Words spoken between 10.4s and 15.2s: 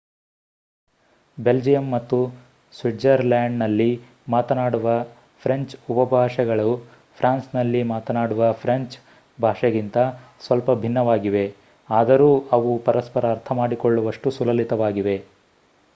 ಸ್ವಲ್ಪ ಭಿನ್ನವಾಗಿವೆ ಆದರೂ ಅವು ಪರಸ್ಪರ ಅರ್ಥಮಾಡಿಕೊಳ್ಳುವಷ್ಟು ಸುಲಲಿತವಾಗಿವೆ